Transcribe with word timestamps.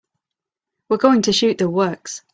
We're 0.89 0.97
going 0.97 1.21
to 1.23 1.31
shoot 1.31 1.59
the 1.59 1.69
works. 1.69 2.23